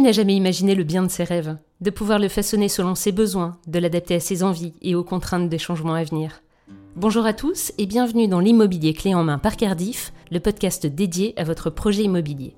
N'a 0.00 0.12
jamais 0.12 0.34
imaginé 0.34 0.74
le 0.74 0.82
bien 0.82 1.02
de 1.02 1.10
ses 1.10 1.24
rêves 1.24 1.58
De 1.82 1.90
pouvoir 1.90 2.18
le 2.18 2.28
façonner 2.28 2.70
selon 2.70 2.94
ses 2.94 3.12
besoins, 3.12 3.58
de 3.66 3.78
l'adapter 3.78 4.14
à 4.14 4.20
ses 4.20 4.42
envies 4.42 4.72
et 4.80 4.94
aux 4.94 5.04
contraintes 5.04 5.50
des 5.50 5.58
changements 5.58 5.92
à 5.92 6.04
venir. 6.04 6.40
Bonjour 6.96 7.26
à 7.26 7.34
tous 7.34 7.72
et 7.76 7.84
bienvenue 7.84 8.26
dans 8.26 8.40
l'immobilier 8.40 8.94
clé 8.94 9.14
en 9.14 9.24
main 9.24 9.36
par 9.36 9.58
Cardiff, 9.58 10.14
le 10.30 10.40
podcast 10.40 10.86
dédié 10.86 11.34
à 11.36 11.44
votre 11.44 11.68
projet 11.68 12.04
immobilier. 12.04 12.56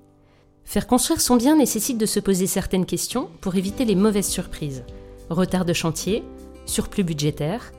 Faire 0.63 0.87
construire 0.87 1.21
son 1.21 1.35
bien 1.35 1.57
nécessite 1.57 1.99
de 1.99 2.07
se 2.07 2.21
poser 2.21 2.47
certaines 2.47 2.87
questions 2.87 3.29
pour 3.41 3.57
éviter 3.57 3.85
les 3.85 3.97
mauvaises 3.97 4.29
surprises. 4.29 4.85
Retard 5.29 5.65
de 5.65 5.73
chantier, 5.73 6.23
surplus 6.65 7.03
budgétaire. 7.03 7.73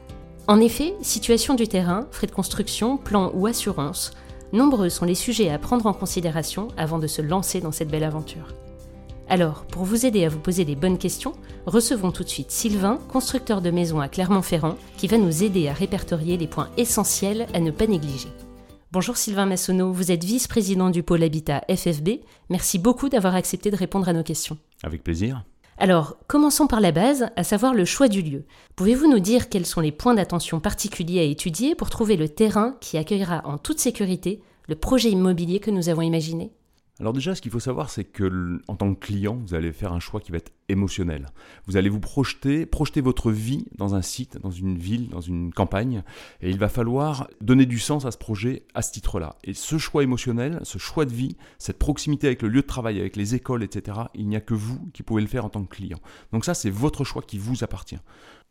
En 0.49 0.59
effet, 0.59 0.93
situation 1.01 1.53
du 1.53 1.69
terrain, 1.69 2.07
frais 2.11 2.27
de 2.27 2.33
construction, 2.33 2.97
plan 2.97 3.31
ou 3.33 3.47
assurance, 3.47 4.11
nombreux 4.51 4.89
sont 4.89 5.05
les 5.05 5.15
sujets 5.15 5.49
à 5.49 5.57
prendre 5.57 5.85
en 5.85 5.93
considération 5.93 6.67
avant 6.75 6.99
de 6.99 7.07
se 7.07 7.21
lancer 7.21 7.61
dans 7.61 7.71
cette 7.71 7.89
belle 7.89 8.03
aventure. 8.03 8.49
Alors, 9.29 9.65
pour 9.65 9.83
vous 9.83 10.05
aider 10.05 10.25
à 10.25 10.29
vous 10.29 10.39
poser 10.39 10.65
les 10.65 10.75
bonnes 10.75 10.97
questions, 10.97 11.33
recevons 11.65 12.11
tout 12.11 12.23
de 12.23 12.29
suite 12.29 12.51
Sylvain, 12.51 12.99
constructeur 13.11 13.61
de 13.61 13.71
maisons 13.71 13.99
à 13.99 14.09
Clermont-Ferrand, 14.09 14.75
qui 14.97 15.07
va 15.07 15.17
nous 15.17 15.43
aider 15.43 15.67
à 15.67 15.73
répertorier 15.73 16.37
les 16.37 16.47
points 16.47 16.69
essentiels 16.77 17.47
à 17.53 17.59
ne 17.59 17.71
pas 17.71 17.87
négliger. 17.87 18.29
Bonjour 18.91 19.17
Sylvain 19.17 19.47
Massonneau, 19.47 19.91
vous 19.91 20.11
êtes 20.11 20.23
vice-président 20.23 20.91
du 20.91 21.01
pôle 21.01 21.23
Habitat 21.23 21.63
FFB. 21.67 22.19
Merci 22.49 22.77
beaucoup 22.77 23.09
d'avoir 23.09 23.33
accepté 23.33 23.71
de 23.71 23.75
répondre 23.75 24.07
à 24.07 24.13
nos 24.13 24.21
questions. 24.21 24.57
Avec 24.83 25.03
plaisir. 25.03 25.43
Alors, 25.79 26.17
commençons 26.27 26.67
par 26.67 26.79
la 26.79 26.91
base, 26.91 27.25
à 27.35 27.43
savoir 27.43 27.73
le 27.73 27.85
choix 27.85 28.07
du 28.07 28.21
lieu. 28.21 28.45
Pouvez-vous 28.75 29.09
nous 29.09 29.19
dire 29.19 29.49
quels 29.49 29.65
sont 29.65 29.81
les 29.81 29.91
points 29.91 30.13
d'attention 30.13 30.59
particuliers 30.59 31.21
à 31.21 31.23
étudier 31.23 31.73
pour 31.73 31.89
trouver 31.89 32.17
le 32.17 32.29
terrain 32.29 32.75
qui 32.81 32.97
accueillera 32.97 33.41
en 33.45 33.57
toute 33.57 33.79
sécurité 33.79 34.43
le 34.67 34.75
projet 34.75 35.09
immobilier 35.09 35.59
que 35.59 35.71
nous 35.71 35.89
avons 35.89 36.03
imaginé? 36.03 36.51
Alors 36.99 37.11
déjà, 37.11 37.33
ce 37.33 37.41
qu'il 37.41 37.51
faut 37.51 37.59
savoir, 37.59 37.89
c'est 37.89 38.03
que 38.03 38.61
en 38.67 38.75
tant 38.75 38.93
que 38.93 38.99
client, 38.99 39.35
vous 39.35 39.55
allez 39.55 39.71
faire 39.71 39.93
un 39.93 39.99
choix 39.99 40.19
qui 40.19 40.31
va 40.31 40.37
être 40.37 40.51
émotionnel. 40.69 41.25
Vous 41.65 41.75
allez 41.75 41.89
vous 41.89 41.99
projeter, 41.99 42.67
projeter 42.67 43.01
votre 43.01 43.31
vie 43.31 43.65
dans 43.77 43.95
un 43.95 44.03
site, 44.03 44.37
dans 44.37 44.51
une 44.51 44.77
ville, 44.77 45.09
dans 45.09 45.19
une 45.19 45.51
campagne, 45.51 46.03
et 46.41 46.51
il 46.51 46.59
va 46.59 46.69
falloir 46.69 47.27
donner 47.41 47.65
du 47.65 47.79
sens 47.79 48.05
à 48.05 48.11
ce 48.11 48.19
projet 48.19 48.67
à 48.75 48.83
ce 48.83 48.91
titre-là. 48.91 49.37
Et 49.43 49.55
ce 49.55 49.79
choix 49.79 50.03
émotionnel, 50.03 50.59
ce 50.61 50.77
choix 50.77 51.05
de 51.05 51.13
vie, 51.13 51.35
cette 51.57 51.79
proximité 51.79 52.27
avec 52.27 52.43
le 52.43 52.49
lieu 52.49 52.61
de 52.61 52.67
travail, 52.67 52.99
avec 52.99 53.15
les 53.15 53.33
écoles, 53.33 53.63
etc., 53.63 53.97
il 54.13 54.27
n'y 54.27 54.35
a 54.35 54.41
que 54.41 54.53
vous 54.53 54.79
qui 54.93 55.01
pouvez 55.01 55.23
le 55.23 55.27
faire 55.27 55.45
en 55.45 55.49
tant 55.49 55.63
que 55.63 55.75
client. 55.75 55.99
Donc 56.31 56.45
ça, 56.45 56.53
c'est 56.53 56.69
votre 56.69 57.03
choix 57.03 57.23
qui 57.23 57.39
vous 57.39 57.63
appartient. 57.63 57.99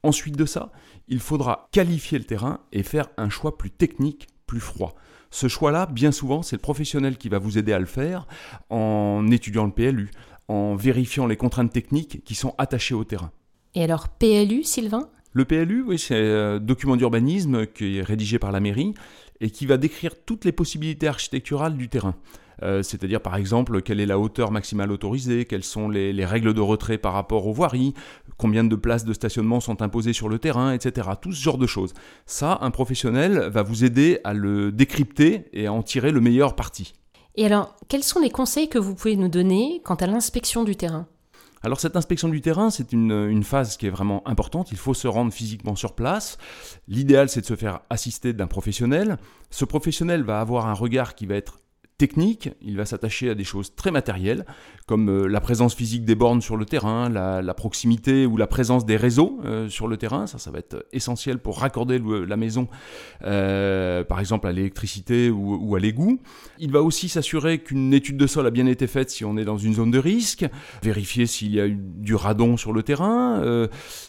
Ensuite 0.02 0.36
de 0.36 0.46
ça, 0.46 0.72
il 1.06 1.20
faudra 1.20 1.68
qualifier 1.70 2.18
le 2.18 2.24
terrain 2.24 2.60
et 2.72 2.82
faire 2.82 3.08
un 3.16 3.30
choix 3.30 3.56
plus 3.56 3.70
technique, 3.70 4.26
plus 4.52 4.60
froid. 4.60 4.94
Ce 5.30 5.48
choix-là, 5.48 5.86
bien 5.86 6.12
souvent, 6.12 6.42
c'est 6.42 6.56
le 6.56 6.60
professionnel 6.60 7.16
qui 7.16 7.30
va 7.30 7.38
vous 7.38 7.56
aider 7.56 7.72
à 7.72 7.78
le 7.78 7.86
faire 7.86 8.26
en 8.68 9.26
étudiant 9.30 9.64
le 9.64 9.72
PLU, 9.72 10.10
en 10.48 10.76
vérifiant 10.76 11.26
les 11.26 11.36
contraintes 11.38 11.72
techniques 11.72 12.22
qui 12.22 12.34
sont 12.34 12.54
attachées 12.58 12.94
au 12.94 13.04
terrain. 13.04 13.30
Et 13.74 13.82
alors, 13.82 14.08
PLU, 14.10 14.62
Sylvain? 14.62 15.08
Le 15.32 15.46
PLU, 15.46 15.84
oui, 15.86 15.98
c'est 15.98 16.20
un 16.20 16.58
document 16.58 16.96
d'urbanisme 16.96 17.66
qui 17.66 17.96
est 17.96 18.02
rédigé 18.02 18.38
par 18.38 18.52
la 18.52 18.60
mairie 18.60 18.92
et 19.40 19.48
qui 19.48 19.64
va 19.64 19.78
décrire 19.78 20.22
toutes 20.26 20.44
les 20.44 20.52
possibilités 20.52 21.08
architecturales 21.08 21.78
du 21.78 21.88
terrain. 21.88 22.14
Euh, 22.62 22.82
c'est-à-dire 22.82 23.20
par 23.20 23.36
exemple 23.36 23.82
quelle 23.82 24.00
est 24.00 24.06
la 24.06 24.18
hauteur 24.18 24.50
maximale 24.50 24.92
autorisée, 24.92 25.44
quelles 25.44 25.64
sont 25.64 25.88
les, 25.88 26.24
règles 26.24 26.54
de 26.54 26.60
retrait 26.60 26.98
par 26.98 27.12
rapport 27.12 27.46
aux 27.46 27.52
voiries, 27.52 27.94
combien 28.36 28.64
de 28.64 28.76
places 28.76 29.04
de 29.04 29.12
stationnement 29.12 29.60
sont 29.60 29.82
imposées 29.82 30.12
sur 30.12 30.28
le 30.28 30.38
terrain, 30.38 30.72
etc. 30.72 31.08
Tout 31.20 31.32
ce 31.32 31.42
genre 31.42 31.58
de 31.58 31.66
choses. 31.66 31.94
Ça, 32.26 32.58
un 32.60 32.70
professionnel 32.70 33.48
va 33.52 33.62
vous 33.62 33.84
aider 33.84 34.20
à 34.24 34.34
le 34.34 34.72
décrypter 34.72 35.46
et 35.52 35.66
à 35.66 35.72
en 35.72 35.82
tirer 35.82 36.10
le 36.10 36.20
meilleur 36.20 36.54
parti. 36.54 36.94
Et 37.34 37.46
alors, 37.46 37.74
quels 37.88 38.04
sont 38.04 38.20
les 38.20 38.30
conseils 38.30 38.68
que 38.68 38.78
vous 38.78 38.94
pouvez 38.94 39.16
nous 39.16 39.28
donner 39.28 39.80
quant 39.84 39.94
à 39.94 40.06
l'inspection 40.06 40.64
du 40.64 40.76
terrain? 40.76 41.06
Alors 41.64 41.78
cette 41.78 41.96
inspection 41.96 42.28
du 42.28 42.40
terrain, 42.40 42.70
c'est 42.70 42.92
une, 42.92 43.12
une, 43.12 43.44
phase 43.44 43.76
qui 43.76 43.86
est 43.86 43.90
vraiment 43.90 44.26
importante. 44.26 44.72
Il 44.72 44.78
faut 44.78 44.94
se 44.94 45.06
rendre 45.06 45.32
physiquement 45.32 45.76
sur 45.76 45.94
place. 45.94 46.36
L'idéal, 46.88 47.28
c'est 47.28 47.40
de 47.40 47.46
se 47.46 47.54
faire 47.54 47.80
assister 47.88 48.32
d'un 48.32 48.48
professionnel. 48.48 49.16
Ce 49.50 49.64
professionnel 49.64 50.24
va 50.24 50.40
avoir 50.40 50.66
un 50.66 50.72
regard 50.72 51.14
qui 51.14 51.26
va 51.26 51.36
être 51.36 51.58
technique, 52.02 52.50
il 52.62 52.76
va 52.76 52.84
s'attacher 52.84 53.30
à 53.30 53.36
des 53.36 53.44
choses 53.44 53.76
très 53.76 53.92
matérielles, 53.92 54.44
comme 54.86 55.08
euh, 55.08 55.28
la 55.28 55.40
présence 55.40 55.72
physique 55.72 56.04
des 56.04 56.16
bornes 56.16 56.40
sur 56.40 56.56
le 56.56 56.64
terrain, 56.64 57.08
la, 57.08 57.54
proximité 57.54 58.26
ou 58.26 58.36
la 58.36 58.48
présence 58.48 58.84
des 58.84 58.96
réseaux 58.96 59.38
euh, 59.44 59.68
sur 59.68 59.86
le 59.86 59.96
terrain, 59.96 60.26
ça, 60.26 60.38
ça 60.38 60.50
va 60.50 60.58
être 60.58 60.84
essentiel 60.92 61.38
pour 61.38 61.60
raccorder 61.60 62.02
la 62.26 62.36
maison, 62.36 62.66
euh, 63.22 64.02
par 64.02 64.18
exemple 64.18 64.48
à 64.48 64.52
l'électricité 64.52 65.30
ou, 65.30 65.76
à 65.76 65.78
l'égout. 65.78 66.18
Il 66.58 66.72
va 66.72 66.82
aussi 66.82 67.08
s'assurer 67.08 67.60
qu'une 67.60 67.94
étude 67.94 68.16
de 68.16 68.26
sol 68.26 68.48
a 68.48 68.50
bien 68.50 68.66
été 68.66 68.88
faite 68.88 69.08
si 69.10 69.24
on 69.24 69.36
est 69.36 69.44
dans 69.44 69.58
une 69.58 69.74
zone 69.74 69.92
de 69.92 70.00
risque, 70.00 70.44
vérifier 70.82 71.26
s'il 71.26 71.54
y 71.54 71.60
a 71.60 71.68
eu 71.68 71.78
du 71.78 72.16
radon 72.16 72.56
sur 72.56 72.72
le 72.72 72.82
terrain, 72.82 73.68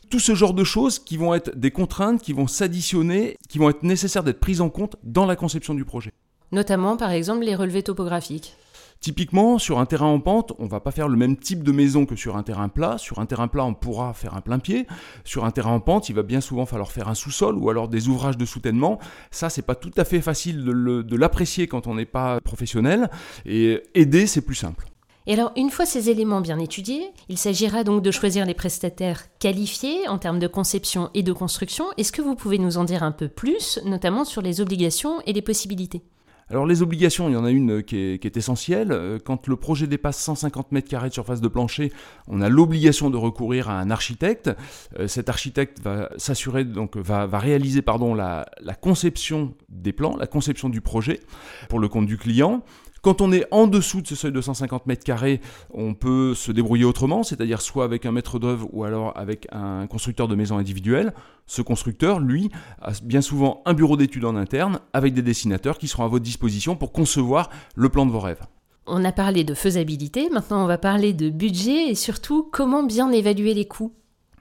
tout 0.10 0.20
ce 0.20 0.34
genre 0.34 0.56
de 0.56 0.64
choses 0.64 0.98
qui 0.98 1.18
vont 1.18 1.36
être 1.36 1.56
des 1.56 1.70
contraintes 1.70 2.24
qui 2.24 2.34
vont 2.34 2.48
s'additionner, 2.48 3.38
qui 3.50 3.60
vont 3.60 3.70
être 3.70 3.84
nécessaires 3.84 4.24
d'être 4.24 4.40
prises 4.40 4.62
en 4.62 4.72
compte 4.72 4.96
dans 5.04 5.28
la 5.28 5.36
conception 5.36 5.76
du 5.76 5.86
projet 5.86 6.14
notamment 6.54 6.96
par 6.96 7.12
exemple 7.12 7.44
les 7.44 7.56
relevés 7.56 7.84
topographiques. 7.84 8.56
Typiquement, 9.02 9.60
sur 9.60 9.80
un 9.80 9.86
terrain 9.86 10.08
en 10.08 10.22
pente, 10.22 10.54
on 10.60 10.68
va 10.68 10.80
pas 10.80 10.92
faire 10.92 11.10
le 11.10 11.18
même 11.18 11.36
type 11.36 11.62
de 11.62 11.74
maison 11.74 12.06
que 12.06 12.16
sur 12.16 12.38
un 12.38 12.44
terrain 12.44 12.70
plat. 12.70 12.98
Sur 12.98 13.20
un 13.20 13.26
terrain 13.26 13.50
plat, 13.50 13.66
on 13.66 13.74
pourra 13.74 14.14
faire 14.14 14.34
un 14.34 14.40
plein 14.40 14.60
pied. 14.60 14.88
Sur 15.26 15.44
un 15.44 15.52
terrain 15.52 15.74
en 15.74 15.82
pente, 15.82 16.08
il 16.08 16.16
va 16.16 16.24
bien 16.24 16.40
souvent 16.40 16.66
falloir 16.66 16.90
faire 16.90 17.10
un 17.10 17.14
sous-sol 17.14 17.58
ou 17.58 17.70
alors 17.70 17.90
des 17.90 18.08
ouvrages 18.08 18.38
de 18.38 18.46
soutènement. 18.46 19.00
Ça, 19.30 19.50
c'est 19.50 19.62
pas 19.62 19.76
tout 19.76 19.92
à 19.98 20.06
fait 20.06 20.22
facile 20.22 20.64
de 20.64 21.16
l'apprécier 21.18 21.68
quand 21.68 21.86
on 21.86 21.96
n'est 21.96 22.06
pas 22.06 22.40
professionnel. 22.40 23.10
Et 23.46 23.84
aider, 23.94 24.26
c'est 24.26 24.40
plus 24.40 24.56
simple. 24.56 24.86
Et 25.28 25.34
alors, 25.34 25.52
une 25.58 25.70
fois 25.70 25.86
ces 25.86 26.10
éléments 26.10 26.40
bien 26.40 26.60
étudiés, 26.60 27.12
il 27.28 27.38
s'agira 27.38 27.84
donc 27.84 28.04
de 28.04 28.12
choisir 28.12 28.46
les 28.46 28.54
prestataires 28.54 29.24
qualifiés 29.40 30.08
en 30.08 30.18
termes 30.18 30.40
de 30.40 30.48
conception 30.48 31.10
et 31.14 31.24
de 31.24 31.34
construction. 31.34 31.86
Est-ce 31.98 32.14
que 32.14 32.22
vous 32.22 32.36
pouvez 32.36 32.58
nous 32.58 32.78
en 32.78 32.86
dire 32.86 33.04
un 33.04 33.12
peu 33.12 33.28
plus, 33.28 33.80
notamment 33.84 34.24
sur 34.24 34.42
les 34.42 34.62
obligations 34.62 35.20
et 35.26 35.34
les 35.34 35.42
possibilités? 35.42 36.04
Alors 36.50 36.66
les 36.66 36.82
obligations, 36.82 37.30
il 37.30 37.34
y 37.34 37.36
en 37.36 37.46
a 37.46 37.52
une 37.52 37.80
euh, 37.80 37.82
qui 37.82 37.98
est, 37.98 38.38
essentielle. 38.38 38.92
Euh, 38.92 39.18
quand 39.24 39.48
le 39.48 39.56
projet 39.56 39.88
dépasse 39.88 40.18
150 40.18 40.72
mètres 40.72 40.90
carrés 40.90 41.10
de 41.10 41.14
surface 41.14 41.42
de 41.42 41.48
plancher, 41.48 41.92
on 42.28 42.42
a 42.42 42.50
l'obligation 42.50 43.10
de 43.10 43.18
recourir 43.18 43.70
à 43.70 43.80
un 43.80 43.90
architecte. 43.90 44.52
Euh, 45.00 45.08
cet 45.08 45.30
architecte 45.30 45.80
va 45.82 46.10
s'assurer 46.18 46.66
donc 46.66 46.98
va, 46.98 47.28
réaliser 47.40 47.82
pardon 47.82 48.14
la, 48.14 48.46
la 48.62 48.76
conception 48.76 49.54
des 49.70 49.94
plans, 49.94 50.16
la 50.18 50.28
conception 50.28 50.70
du 50.70 50.82
projet 50.82 51.22
pour 51.70 51.80
le 51.80 51.88
compte 51.88 52.06
du 52.06 52.18
client. 52.18 52.64
Quand 53.04 53.20
on 53.20 53.34
est 53.34 53.46
en 53.52 53.68
dessous 53.68 54.02
de 54.02 54.08
ce 54.08 54.16
seuil 54.16 54.32
de 54.32 54.40
150 54.40 54.88
mètres 54.88 55.04
carrés, 55.04 55.42
on 55.74 55.94
peut 55.94 56.34
se 56.34 56.54
débrouiller 56.54 56.86
autrement, 56.86 57.24
c'est-à-dire 57.24 57.62
soit 57.62 57.84
avec 57.84 58.06
un 58.06 58.14
maître 58.14 58.40
d'œuvre 58.40 58.70
ou 58.72 58.86
alors 58.86 59.12
avec 59.18 59.46
un 59.52 59.88
constructeur 59.88 60.30
de 60.30 60.36
maisons 60.36 60.58
individuelles. 60.58 61.14
Ce 61.46 61.62
constructeur, 61.62 62.22
lui, 62.22 62.50
a 62.82 62.94
bien 63.04 63.20
souvent 63.20 63.62
un 63.66 63.74
bureau 63.74 63.98
d'études 63.98 64.24
en 64.24 64.38
interne 64.38 64.80
avec 64.94 65.14
des 65.14 65.22
dessinateurs 65.22 65.80
qui 65.80 65.90
seront 65.90 66.06
à 66.06 66.08
votre 66.08 66.24
disposition 66.24 66.78
pour 66.78 66.94
concevoir 66.94 67.50
le 67.76 67.90
plan 67.90 68.06
de 68.06 68.12
vos 68.12 68.22
rêves. 68.22 68.40
On 68.88 69.04
a 69.04 69.12
parlé 69.12 69.44
de 69.44 69.54
faisabilité, 69.54 70.30
maintenant 70.30 70.64
on 70.64 70.68
va 70.68 70.78
parler 70.78 71.12
de 71.12 71.30
budget 71.30 71.90
et 71.90 71.96
surtout 71.96 72.48
comment 72.54 72.84
bien 72.84 73.12
évaluer 73.12 73.54
les 73.54 73.66
coûts. 73.66 73.92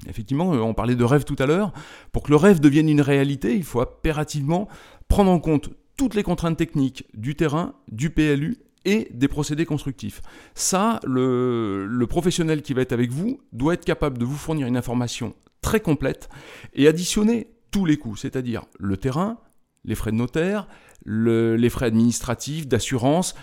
Effectivement, 0.08 0.54
euh, 0.54 0.58
on 0.58 0.72
parlait 0.72 0.94
de 0.94 1.04
rêve 1.04 1.24
tout 1.24 1.36
à 1.40 1.46
l'heure. 1.46 1.72
Pour 2.12 2.22
que 2.22 2.30
le 2.30 2.36
rêve 2.36 2.60
devienne 2.60 2.88
une 2.88 3.00
réalité, 3.00 3.56
il 3.56 3.64
faut 3.64 3.80
impérativement 3.80 4.68
prendre 5.08 5.32
en 5.32 5.40
compte 5.40 5.70
toutes 6.02 6.16
les 6.16 6.24
contraintes 6.24 6.56
techniques 6.56 7.04
du 7.14 7.36
terrain, 7.36 7.74
du 7.86 8.10
PLU 8.10 8.56
et 8.84 9.06
des 9.12 9.28
procédés 9.28 9.64
constructifs. 9.64 10.20
Ça, 10.52 10.98
le, 11.04 12.04
professionnel 12.08 12.62
qui 12.62 12.74
va 12.74 12.82
être 12.82 12.90
avec 12.90 13.12
vous 13.12 13.40
doit 13.52 13.74
être 13.74 13.84
capable 13.84 14.18
de 14.18 14.24
vous 14.24 14.34
fournir 14.34 14.66
une 14.66 14.76
information 14.76 15.32
très 15.60 15.78
complète 15.78 16.28
et 16.74 16.88
additionner 16.88 17.52
tous 17.70 17.84
les 17.84 17.98
coûts, 17.98 18.16
c'est-à-dire 18.16 18.64
le 18.80 18.96
terrain, 18.96 19.38
les 19.84 19.94
frais 19.94 20.10
de 20.10 20.16
notaire, 20.16 20.66
les 21.06 21.70
frais 21.70 21.86
administratifs, 21.86 22.66
d'assurance, 22.66 23.36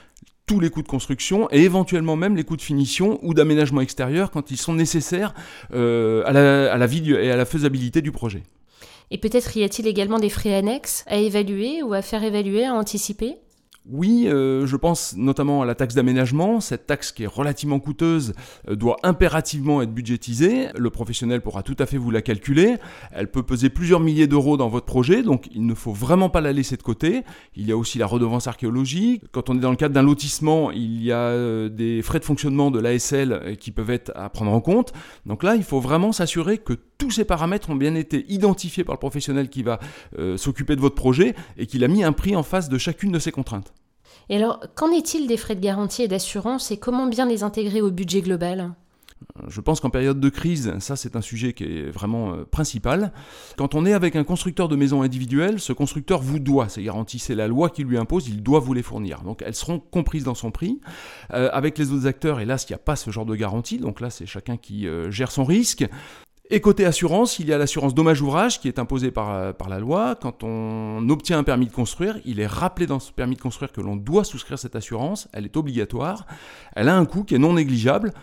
tous 0.45 0.59
les 0.59 0.69
coûts 0.69 0.83
de 0.83 0.89
construction 0.89 1.47
et 1.51 1.63
éventuellement 1.63 2.17
même 2.17 2.35
les 2.35 2.44
coûts 2.44 2.57
de 2.57 2.62
finition 2.62 3.19
ou 3.21 3.33
d'aménagement 3.33 3.79
extérieur 3.79 4.31
quand 4.31 4.51
ils 4.51 4.57
sont 4.57 4.73
nécessaires 4.73 5.33
euh, 5.73 6.23
à, 6.25 6.33
la, 6.33 6.73
à 6.73 6.77
la 6.77 6.88
vie 6.88 7.13
et 7.13 7.31
à 7.31 7.38
la 7.38 7.45
faisabilité 7.45 8.01
du 8.01 8.12
projet. 8.12 8.44
Et 9.11 9.17
peut-être 9.17 9.55
y 9.57 9.63
a-t-il 9.63 9.87
également 9.87 10.19
des 10.19 10.29
frais 10.29 10.53
annexes 10.53 11.03
à 11.07 11.17
évaluer 11.17 11.83
ou 11.83 11.93
à 11.93 12.01
faire 12.01 12.23
évaluer, 12.23 12.65
à 12.65 12.73
anticiper? 12.73 13.37
Oui, 13.91 14.27
euh, 14.27 14.67
je 14.67 14.75
pense 14.75 15.15
notamment 15.15 15.61
à 15.63 15.65
la 15.65 15.73
taxe 15.73 15.95
d'aménagement. 15.95 16.59
Cette 16.59 16.85
taxe 16.85 17.11
qui 17.11 17.23
est 17.23 17.27
relativement 17.27 17.79
coûteuse 17.79 18.33
euh, 18.67 18.75
doit 18.75 18.97
impérativement 19.03 19.81
être 19.81 19.91
budgétisée. 19.91 20.67
Le 20.77 20.89
professionnel 20.89 21.41
pourra 21.41 21.63
tout 21.63 21.75
à 21.79 21.85
fait 21.85 21.97
vous 21.97 22.11
la 22.11 22.21
calculer. 22.21 22.75
Elle 23.11 23.31
peut 23.31 23.41
peser 23.41 23.69
plusieurs 23.69 23.99
milliers 23.99 24.27
d'euros 24.27 24.57
dans 24.57 24.69
votre 24.69 24.85
projet, 24.85 25.23
donc 25.23 25.47
il 25.53 25.65
ne 25.65 25.73
faut 25.73 25.93
vraiment 25.93 26.29
pas 26.29 26.41
la 26.41 26.53
laisser 26.53 26.77
de 26.77 26.83
côté. 26.83 27.23
Il 27.55 27.67
y 27.67 27.71
a 27.71 27.77
aussi 27.77 27.97
la 27.97 28.05
redevance 28.05 28.47
archéologique. 28.47 29.23
Quand 29.31 29.49
on 29.49 29.57
est 29.57 29.61
dans 29.61 29.71
le 29.71 29.75
cadre 29.75 29.95
d'un 29.95 30.03
lotissement, 30.03 30.71
il 30.71 31.01
y 31.01 31.11
a 31.11 31.17
euh, 31.17 31.69
des 31.69 32.01
frais 32.03 32.19
de 32.19 32.25
fonctionnement 32.25 32.69
de 32.69 32.79
l'ASL 32.79 33.57
qui 33.59 33.71
peuvent 33.71 33.89
être 33.89 34.11
à 34.13 34.29
prendre 34.29 34.51
en 34.51 34.61
compte. 34.61 34.93
Donc 35.25 35.41
là, 35.41 35.55
il 35.55 35.63
faut 35.63 35.79
vraiment 35.79 36.11
s'assurer 36.11 36.59
que 36.59 36.73
tous 36.99 37.11
ces 37.11 37.25
paramètres 37.25 37.69
ont 37.69 37.75
bien 37.75 37.95
été 37.95 38.25
identifiés 38.29 38.83
par 38.83 38.93
le 38.93 38.99
professionnel 38.99 39.49
qui 39.49 39.63
va 39.63 39.79
s'occuper 40.35 40.75
de 40.75 40.81
votre 40.81 40.95
projet 40.95 41.33
et 41.57 41.65
qu'il 41.65 41.83
a 41.83 41.87
mis 41.87 42.03
un 42.03 42.11
prix 42.11 42.35
en 42.35 42.43
face 42.43 42.67
de 42.67 42.77
chacune 42.77 43.11
de 43.11 43.19
ces 43.19 43.31
contraintes. 43.31 43.73
Et 44.29 44.37
alors, 44.37 44.59
qu'en 44.75 44.91
est-il 44.91 45.27
des 45.27 45.37
frais 45.37 45.55
de 45.55 45.61
garantie 45.61 46.03
et 46.03 46.07
d'assurance 46.07 46.71
et 46.71 46.77
comment 46.77 47.07
bien 47.07 47.25
les 47.25 47.43
intégrer 47.43 47.81
au 47.81 47.91
budget 47.91 48.21
global? 48.21 48.71
Je 49.47 49.59
pense 49.59 49.79
qu'en 49.79 49.89
période 49.89 50.19
de 50.19 50.29
crise, 50.29 50.73
ça 50.79 50.95
c'est 50.95 51.15
un 51.15 51.21
sujet 51.21 51.53
qui 51.53 51.63
est 51.65 51.89
vraiment 51.89 52.33
euh, 52.33 52.45
principal. 52.45 53.11
Quand 53.57 53.75
on 53.75 53.85
est 53.85 53.93
avec 53.93 54.15
un 54.15 54.23
constructeur 54.23 54.69
de 54.69 54.75
maisons 54.75 55.01
individuelles, 55.01 55.59
ce 55.59 55.73
constructeur 55.73 56.21
vous 56.21 56.39
doit 56.39 56.69
ces 56.69 56.83
garanties, 56.83 57.19
c'est 57.19 57.35
la 57.35 57.47
loi 57.47 57.69
qui 57.69 57.83
lui 57.83 57.97
impose, 57.97 58.27
il 58.29 58.41
doit 58.41 58.59
vous 58.59 58.73
les 58.73 58.81
fournir. 58.81 59.21
Donc 59.21 59.43
elles 59.45 59.55
seront 59.55 59.79
comprises 59.79 60.23
dans 60.23 60.35
son 60.35 60.51
prix. 60.51 60.79
Euh, 61.33 61.49
avec 61.51 61.77
les 61.77 61.91
autres 61.91 62.07
acteurs, 62.07 62.39
hélas, 62.39 62.65
il 62.69 62.71
n'y 62.71 62.75
a 62.75 62.79
pas 62.79 62.95
ce 62.95 63.11
genre 63.11 63.25
de 63.25 63.35
garantie, 63.35 63.77
donc 63.77 63.99
là 63.99 64.09
c'est 64.09 64.25
chacun 64.25 64.55
qui 64.55 64.87
euh, 64.87 65.11
gère 65.11 65.31
son 65.31 65.43
risque. 65.43 65.85
Et 66.51 66.62
côté 66.62 66.86
assurance, 66.86 67.38
il 67.38 67.48
y 67.48 67.54
a 67.54 67.60
l'assurance 67.60 67.94
dommage-ouvrage 67.94 68.60
qui 68.60 68.68
est 68.68 68.80
imposée 68.80 69.12
par, 69.12 69.54
par 69.54 69.69
la 69.69 69.80
loi. 69.80 70.16
Quand 70.19 70.44
on 70.44 71.07
obtient 71.10 71.38
un 71.38 71.44
permis 71.44 71.68
de 71.68 71.72
construire, 71.72 72.19
il 72.25 72.40
est 72.40 72.48
rappelé 72.48 72.88
dans 72.88 73.00
ce 73.00 73.12
permis 73.12 73.36
de 73.36 73.42
construire 73.42 73.72
que 73.72 73.81
l'on 73.81 73.96
doit 73.96 74.24
souscrire 74.24 74.57
cette 74.57 74.75
assurance. 74.75 75.28
Elle 75.31 75.46
est 75.46 75.57
obligatoire. 75.57 76.25
Elle 76.75 76.90
a 76.90 76.98
un 76.98 77.06
coût 77.06 77.24
qui 77.24 77.36
est 77.36 77.40
non 77.40 77.54
négligeable. 77.54 78.13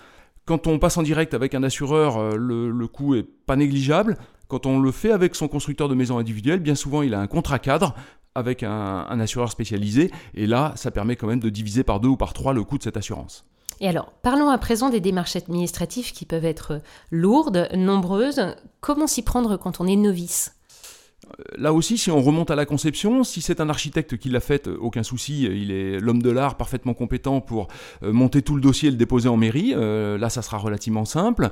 Quand 0.47 0.69
on 0.69 0.79
passe 0.79 0.97
en 0.97 1.03
direct 1.03 1.35
avec 1.35 1.57
un 1.57 1.65
assureur, 1.65 2.19
euh, 2.19 2.37
le, 2.37 2.87
coût 2.87 3.17
est 3.17 3.25
pas 3.25 3.57
négligeable. 3.57 4.17
Quand 4.47 4.65
on 4.65 4.79
le 4.79 4.93
fait 4.93 5.11
avec 5.11 5.35
son 5.35 5.49
constructeur 5.49 5.89
de 5.89 5.97
maison 5.97 6.19
individuelle, 6.19 6.61
bien 6.61 6.77
souvent 6.77 7.03
il 7.03 7.15
a 7.15 7.21
un 7.21 7.27
contrat 7.27 7.59
cadre 7.59 7.97
avec 8.37 8.63
un, 8.63 9.19
assureur 9.19 9.51
spécialisé. 9.51 10.13
Et 10.35 10.47
là, 10.47 10.73
ça 10.77 10.93
permet 10.93 11.17
quand 11.17 11.27
même 11.27 11.41
de 11.41 11.51
diviser 11.51 11.83
par 11.83 11.99
deux 11.99 12.11
ou 12.11 12.17
par 12.17 12.33
trois 12.33 12.53
le 12.53 12.63
coût 12.63 12.79
de 12.79 12.85
cette 12.85 12.97
assurance. 12.97 13.45
Et 13.81 13.89
alors, 13.89 14.13
parlons 14.23 14.49
à 14.49 14.59
présent 14.59 14.89
des 14.89 15.01
démarches 15.01 15.37
administratives 15.37 16.13
qui 16.13 16.25
peuvent 16.25 16.45
être 16.45 16.81
lourdes, 17.11 17.69
nombreuses. 17.75 18.41
Comment 18.81 19.07
s'y 19.07 19.23
prendre 19.23 19.57
quand 19.57 19.81
on 19.81 19.87
est 19.87 19.97
novice? 19.97 20.57
Là 21.57 21.73
aussi, 21.73 21.99
si 21.99 22.11
on 22.11 22.23
remonte 22.23 22.51
à 22.51 22.55
la 22.55 22.67
conception, 22.67 23.25
si 23.25 23.41
c'est 23.41 23.61
un 23.61 23.69
architecte 23.69 24.17
qui 24.17 24.29
l'a 24.29 24.41
faite, 24.41 24.69
aucun 24.69 25.03
souci, 25.03 25.43
il 25.43 25.73
est 25.73 25.99
l'homme 25.99 26.23
de 26.23 26.31
l'art 26.31 26.57
parfaitement 26.57 26.95
compétent 26.95 27.41
pour 27.41 27.69
euh, 28.03 28.13
monter 28.13 28.43
tout 28.43 28.55
le 28.55 28.61
dossier 28.61 28.89
et 28.89 28.91
le 28.93 28.97
déposer 28.97 29.29
en 29.29 29.37
mairie. 29.37 29.75
Euh, 29.75 30.19
là, 30.19 30.31
ça 30.31 30.41
sera 30.41 30.59
relativement 30.59 31.05
simple. 31.05 31.51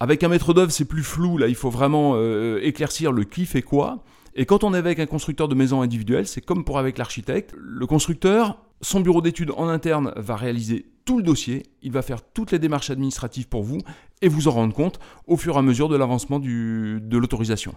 Avec 0.00 0.24
un 0.24 0.28
maître 0.28 0.52
d'œuvre, 0.52 0.72
c'est 0.72 0.86
plus 0.86 1.04
flou. 1.04 1.38
Là, 1.38 1.46
il 1.46 1.54
faut 1.54 1.70
vraiment 1.70 2.14
euh, 2.16 2.58
éclaircir 2.62 3.12
le 3.12 3.24
qui 3.24 3.46
fait 3.46 3.62
quoi. 3.62 4.02
Et 4.34 4.44
quand 4.44 4.64
on 4.64 4.74
est 4.74 4.78
avec 4.78 4.98
un 4.98 5.06
constructeur 5.06 5.46
de 5.46 5.54
maison 5.54 5.82
individuelle, 5.82 6.26
c'est 6.26 6.40
comme 6.40 6.64
pour 6.64 6.78
avec 6.78 6.98
l'architecte. 6.98 7.54
Le 7.56 7.86
constructeur, 7.86 8.58
son 8.80 9.00
bureau 9.00 9.20
d'études 9.20 9.52
en 9.56 9.68
interne 9.68 10.12
va 10.16 10.36
réaliser 10.36 10.86
tout 11.04 11.18
le 11.18 11.22
dossier, 11.22 11.64
il 11.82 11.92
va 11.92 12.02
faire 12.02 12.22
toutes 12.22 12.52
les 12.52 12.58
démarches 12.58 12.90
administratives 12.90 13.48
pour 13.48 13.62
vous 13.62 13.78
et 14.20 14.28
vous 14.28 14.48
en 14.48 14.52
rendre 14.52 14.74
compte 14.74 15.00
au 15.26 15.36
fur 15.36 15.56
et 15.56 15.58
à 15.58 15.62
mesure 15.62 15.88
de 15.88 15.96
l'avancement 15.96 16.38
de 16.38 17.16
l'autorisation. 17.16 17.74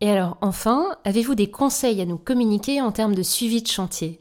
Et 0.00 0.10
alors, 0.10 0.38
enfin, 0.40 0.96
avez-vous 1.04 1.34
des 1.34 1.50
conseils 1.50 2.00
à 2.00 2.06
nous 2.06 2.18
communiquer 2.18 2.80
en 2.80 2.92
termes 2.92 3.14
de 3.14 3.22
suivi 3.22 3.62
de 3.62 3.68
chantier? 3.68 4.20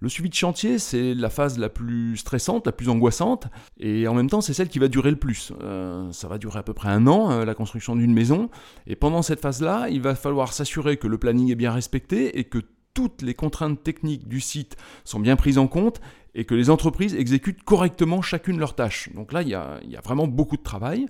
Le 0.00 0.08
suivi 0.08 0.28
de 0.28 0.34
chantier, 0.34 0.78
c'est 0.78 1.12
la 1.12 1.28
phase 1.28 1.58
la 1.58 1.68
plus 1.68 2.16
stressante, 2.16 2.66
la 2.66 2.72
plus 2.72 2.88
angoissante, 2.88 3.48
et 3.80 4.06
en 4.06 4.14
même 4.14 4.30
temps, 4.30 4.40
c'est 4.40 4.52
celle 4.52 4.68
qui 4.68 4.78
va 4.78 4.86
durer 4.86 5.10
le 5.10 5.16
plus. 5.16 5.52
Euh, 5.60 6.12
ça 6.12 6.28
va 6.28 6.38
durer 6.38 6.60
à 6.60 6.62
peu 6.62 6.72
près 6.72 6.88
un 6.88 7.08
an, 7.08 7.32
euh, 7.32 7.44
la 7.44 7.54
construction 7.54 7.96
d'une 7.96 8.12
maison, 8.12 8.48
et 8.86 8.94
pendant 8.94 9.22
cette 9.22 9.40
phase-là, 9.40 9.88
il 9.90 10.00
va 10.00 10.14
falloir 10.14 10.52
s'assurer 10.52 10.98
que 10.98 11.08
le 11.08 11.18
planning 11.18 11.50
est 11.50 11.56
bien 11.56 11.72
respecté 11.72 12.38
et 12.38 12.44
que 12.44 12.58
toutes 12.98 13.22
les 13.22 13.34
contraintes 13.34 13.80
techniques 13.80 14.26
du 14.26 14.40
site 14.40 14.76
sont 15.04 15.20
bien 15.20 15.36
prises 15.36 15.56
en 15.56 15.68
compte 15.68 16.00
et 16.34 16.44
que 16.44 16.56
les 16.56 16.68
entreprises 16.68 17.14
exécutent 17.14 17.62
correctement 17.62 18.22
chacune 18.22 18.58
leurs 18.58 18.74
tâches. 18.74 19.08
Donc 19.14 19.32
là, 19.32 19.42
il 19.42 19.48
y 19.48 19.54
a, 19.54 19.78
il 19.84 19.90
y 19.92 19.96
a 19.96 20.00
vraiment 20.00 20.26
beaucoup 20.26 20.56
de 20.56 20.64
travail. 20.64 21.06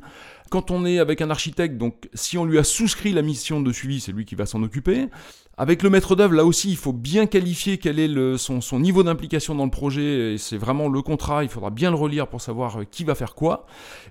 Quand 0.51 0.71
on 0.71 0.85
est 0.85 0.99
avec 0.99 1.23
un 1.23 1.31
architecte, 1.31 1.79
donc 1.79 2.11
si 2.13 2.37
on 2.37 2.45
lui 2.45 2.59
a 2.59 2.63
souscrit 2.63 3.15
la 3.15 3.23
mission 3.23 3.63
de 3.63 3.73
suivi, 3.73 4.01
c'est 4.01 4.13
lui 4.13 4.27
qui 4.27 4.35
va 4.35 4.45
s'en 4.45 4.63
occuper. 4.63 5.07
Avec 5.61 5.83
le 5.83 5.91
maître 5.91 6.15
d'œuvre, 6.15 6.35
là 6.35 6.45
aussi, 6.45 6.71
il 6.71 6.77
faut 6.77 6.93
bien 6.93 7.27
qualifier 7.27 7.79
quel 7.79 7.99
est 7.99 8.39
son, 8.39 8.79
niveau 8.79 9.03
d'implication 9.03 9.57
dans 9.57 9.65
le 9.65 9.73
projet. 9.73 10.35
Et 10.35 10.39
c'est 10.39 10.57
vraiment 10.57 10.89
le 10.89 11.03
contrat, 11.03 11.43
il 11.43 11.51
faudra 11.51 11.71
bien 11.71 11.91
le 11.91 11.97
relire 11.97 12.29
pour 12.29 12.41
savoir 12.41 12.79
euh, 12.79 12.85
qui 12.85 13.03
va 13.03 13.17
faire 13.17 13.35
quoi. 13.35 13.67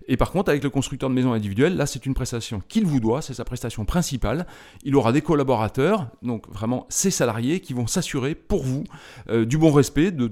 Et 0.10 0.18
par 0.18 0.32
contre, 0.32 0.50
avec 0.50 0.62
le 0.62 0.70
constructeur 0.70 1.10
de 1.10 1.16
maison 1.16 1.32
individuelle, 1.32 1.78
là, 1.78 1.86
c'est 1.86 2.06
une 2.06 2.14
prestation 2.14 2.62
qu'il 2.68 2.86
vous 2.86 3.00
doit, 3.00 3.22
c'est 3.22 3.34
sa 3.34 3.46
prestation 3.46 3.86
principale. 3.86 4.46
Il 4.84 4.94
aura 4.98 5.14
des 5.14 5.22
collaborateurs, 5.22 6.08
donc 6.22 6.50
vraiment 6.50 6.86
ses 6.90 7.12
salariés, 7.12 7.62
qui 7.62 7.72
vont 7.72 7.88
s'assurer 7.88 8.36
pour 8.36 8.64
vous 8.64 8.84
euh, 9.30 9.46
du 9.46 9.58
bon 9.58 9.72
respect 9.72 10.12
de, 10.12 10.30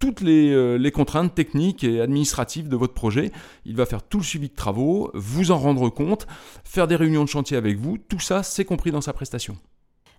toutes 0.00 0.22
euh, 0.22 0.76
les, 0.76 0.90
contraintes 0.90 1.36
techniques 1.36 1.84
et 1.84 2.00
administratives 2.00 2.68
de 2.68 2.74
votre 2.74 2.94
projet. 2.94 3.30
Il 3.64 3.76
va 3.76 3.86
faire 3.86 4.02
tout 4.02 4.18
le 4.18 4.24
suivi 4.24 4.48
de 4.48 4.56
travaux, 4.56 5.12
vous 5.14 5.52
en 5.52 5.58
rendre 5.58 5.88
compte, 5.88 6.26
faire 6.64 6.88
des 6.88 6.96
réunions 6.96 7.22
de 7.22 7.28
chantier 7.28 7.56
avec 7.56 7.78
vous. 7.78 7.96
Tout 7.96 8.18
ça, 8.18 8.42
c'est 8.42 8.64
compris 8.64 8.90
dans 8.90 9.00
sa 9.00 9.12
prestation. 9.12 9.56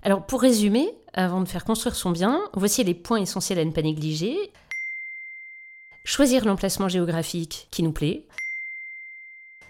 Alors 0.01 0.25
pour 0.25 0.41
résumer, 0.41 0.89
avant 1.13 1.41
de 1.41 1.47
faire 1.47 1.65
construire 1.65 1.95
son 1.95 2.11
bien, 2.11 2.41
voici 2.53 2.83
les 2.83 2.93
points 2.93 3.19
essentiels 3.19 3.59
à 3.59 3.65
ne 3.65 3.71
pas 3.71 3.81
négliger. 3.81 4.51
Choisir 6.05 6.45
l'emplacement 6.45 6.87
géographique 6.87 7.67
qui 7.71 7.83
nous 7.83 7.91
plaît. 7.91 8.25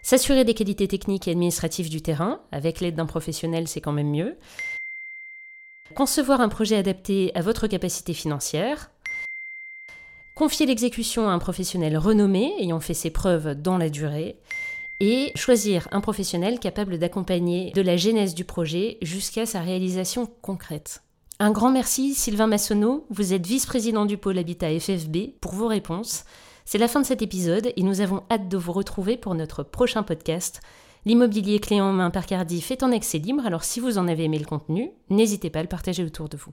S'assurer 0.02 0.46
des 0.46 0.54
qualités 0.54 0.88
techniques 0.88 1.28
et 1.28 1.32
administratives 1.32 1.90
du 1.90 2.02
terrain, 2.02 2.42
avec 2.52 2.80
l'aide 2.80 2.96
d'un 2.96 3.06
professionnel 3.06 3.68
c'est 3.68 3.82
quand 3.82 3.92
même 3.92 4.12
mieux. 4.12 4.38
Concevoir 5.96 6.40
un 6.42 6.50
projet 6.50 6.78
adapté 6.78 7.32
à 7.34 7.42
votre 7.42 7.68
capacité 7.68 8.14
financière. 8.14 8.92
Confier 10.36 10.68
l'exécution 10.68 11.28
à 11.28 11.34
un 11.34 11.40
professionnel 11.40 11.98
renommé 11.98 12.54
ayant 12.60 12.80
fait 12.80 12.94
ses 12.94 13.10
preuves 13.10 13.56
dans 13.56 13.78
la 13.78 13.90
durée 13.90 14.40
et 15.00 15.32
choisir 15.36 15.88
un 15.92 16.02
professionnel 16.02 16.60
capable 16.60 16.98
d'accompagner 16.98 17.72
de 17.72 17.82
la 17.82 17.98
genèse 17.98 18.36
du 18.36 18.46
projet 18.46 18.98
jusqu'à 19.02 19.46
sa 19.46 19.62
réalisation 19.62 20.30
concrète. 20.42 21.04
Un 21.40 21.52
grand 21.52 21.72
merci 21.72 22.14
Sylvain 22.14 22.48
Massonneau, 22.48 23.06
vous 23.10 23.34
êtes 23.34 23.48
vice-président 23.48 24.06
du 24.06 24.18
pôle 24.18 24.38
Habitat 24.38 24.78
FFB 24.78 25.40
pour 25.40 25.54
vos 25.54 25.68
réponses. 25.68 26.26
C'est 26.66 26.78
la 26.78 26.90
fin 26.90 27.00
de 27.02 27.06
cet 27.06 27.22
épisode 27.22 27.72
et 27.76 27.84
nous 27.84 28.02
avons 28.02 28.24
hâte 28.30 28.50
de 28.50 28.58
vous 28.58 28.74
retrouver 28.74 29.16
pour 29.16 29.36
notre 29.36 29.64
prochain 29.64 30.04
podcast. 30.04 30.60
L'immobilier 31.06 31.60
clé 31.60 31.80
en 31.80 31.94
main 31.94 32.12
par 32.12 32.26
Cardiff 32.26 32.72
est 32.72 32.84
en 32.84 32.92
accès 32.92 33.20
libre, 33.20 33.46
alors 33.46 33.64
si 33.64 33.80
vous 33.80 33.98
en 33.98 34.08
avez 34.08 34.26
aimé 34.26 34.38
le 34.38 34.46
contenu, 34.46 34.92
n'hésitez 35.10 35.50
pas 35.50 35.60
à 35.60 35.64
le 35.64 35.70
partager 35.70 36.04
autour 36.04 36.28
de 36.28 36.36
vous. 36.36 36.52